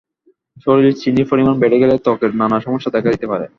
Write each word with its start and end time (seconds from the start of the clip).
শরীরে 0.65 0.91
চিনির 1.01 1.29
পরিমাণ 1.31 1.55
বেড়ে 1.59 1.77
গেলে 1.79 1.95
ত্বকের 1.97 2.31
নানা 2.35 2.57
সমস্যা 2.59 2.89
দেখা 2.91 3.09
দিতে 3.13 3.27
পারে। 3.27 3.45